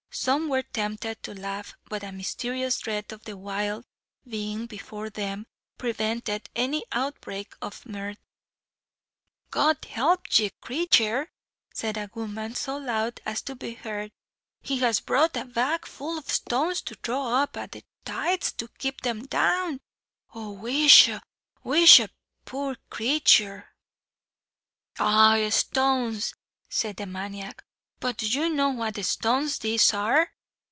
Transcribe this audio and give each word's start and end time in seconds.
Some 0.13 0.49
were 0.49 0.61
tempted 0.63 1.23
to 1.23 1.33
laugh, 1.33 1.73
but 1.87 2.03
a 2.03 2.11
mysterious 2.11 2.79
dread 2.79 3.13
of 3.13 3.23
the 3.23 3.37
wild 3.37 3.85
being 4.27 4.65
before 4.67 5.09
them, 5.09 5.47
prevented 5.77 6.49
any 6.53 6.83
outbreak 6.91 7.55
of 7.61 7.85
mirth. 7.85 8.17
"God 9.51 9.85
help 9.85 10.27
the 10.27 10.51
craythur!" 10.61 11.29
said 11.73 11.95
a 11.95 12.09
woman, 12.13 12.55
so 12.55 12.75
loud 12.75 13.21
as 13.25 13.41
to 13.43 13.55
be 13.55 13.75
heard. 13.75 14.11
"He 14.61 14.79
has 14.79 14.99
brought 14.99 15.37
a 15.37 15.45
bag 15.45 15.85
full 15.87 16.17
o' 16.19 16.23
stones 16.23 16.81
to 16.83 16.95
throw 16.95 17.25
a 17.27 17.47
top 17.47 17.55
o' 17.55 17.67
the 17.67 17.83
tithes 18.03 18.51
to 18.51 18.67
keep 18.67 18.99
them 19.01 19.25
down 19.27 19.79
O 20.35 20.51
wisha! 20.51 21.21
wisha! 21.63 22.09
poor 22.43 22.75
craythur!" 22.91 23.63
"Aye 24.99 25.47
stones!" 25.51 26.33
said 26.69 26.97
the 26.97 27.05
maniac; 27.05 27.63
"but 28.01 28.17
do 28.17 28.27
you 28.27 28.49
know; 28.49 28.69
what 28.71 28.95
stones 29.05 29.59
these 29.59 29.93
are? 29.93 30.33